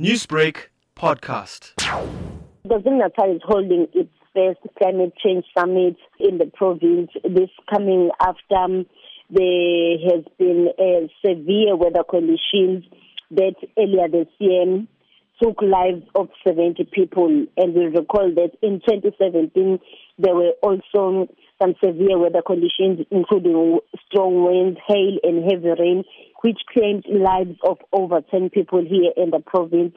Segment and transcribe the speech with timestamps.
[0.00, 1.74] Newsbreak podcast.
[2.66, 7.12] KwaZulu-Natal is holding its first climate change summit in the province.
[7.22, 8.82] This coming after
[9.30, 12.84] there has been a severe weather conditions
[13.30, 14.84] that earlier this year
[15.40, 17.46] took lives of 70 people.
[17.56, 19.78] And we recall that in 2017
[20.18, 21.28] there were also
[21.60, 26.04] some severe weather conditions, including strong winds, hail, and heavy rain,
[26.42, 29.94] which claimed lives of over 10 people here in the province.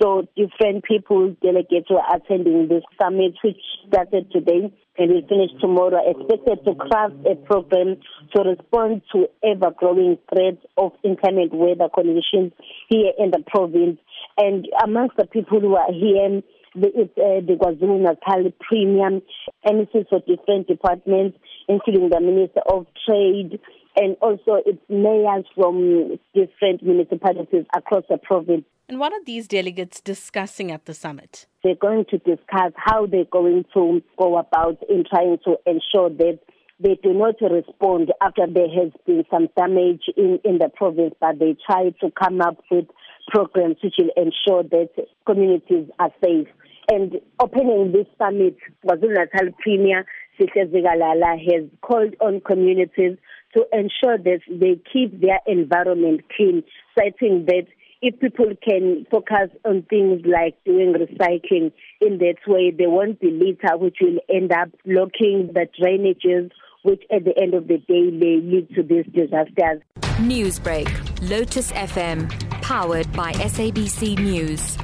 [0.00, 6.00] So different people, delegates were attending this summit, which started today and will finish tomorrow,
[6.04, 7.96] expected to craft a program
[8.34, 12.52] to respond to ever-growing threats of inclement weather conditions
[12.88, 13.98] here in the province.
[14.36, 16.42] And amongst the people who are here,
[16.74, 19.20] it's uh, the KwaZulu Natal Premier
[19.66, 21.38] MCs for different departments,
[21.68, 23.60] including the Minister of Trade,
[23.96, 28.64] and also its mayors from different municipalities across the province.
[28.88, 31.46] And what are these delegates discussing at the summit?
[31.62, 36.40] They're going to discuss how they're going to go about in trying to ensure that
[36.80, 41.38] they do not respond after there has been some damage in, in the province, but
[41.38, 42.86] they try to come up with
[43.28, 44.90] programs which will ensure that
[45.24, 46.48] communities are safe.
[46.90, 50.04] And opening this summit, KwaZulu-Natal Premier
[50.38, 53.16] Sihle Zikalala has called on communities
[53.54, 56.62] to ensure that they keep their environment clean,
[56.98, 57.66] citing that
[58.02, 63.30] if people can focus on things like doing recycling in that way, there won't be
[63.30, 66.50] litter which will end up blocking the drainages,
[66.82, 69.80] which at the end of the day may lead to these disasters.
[70.20, 70.90] Newsbreak,
[71.30, 72.28] Lotus FM,
[72.60, 74.76] powered by SABC News.